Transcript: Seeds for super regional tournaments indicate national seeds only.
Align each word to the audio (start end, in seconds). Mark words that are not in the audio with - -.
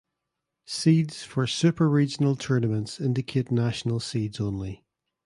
Seeds 0.65 1.21
for 1.21 1.45
super 1.45 1.87
regional 1.87 2.35
tournaments 2.35 2.99
indicate 2.99 3.51
national 3.51 3.99
seeds 3.99 4.39
only. 4.39 4.83